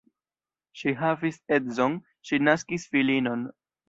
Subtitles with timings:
[0.79, 1.97] Ŝi havis edzon,
[2.31, 3.45] ŝi naskis filinon.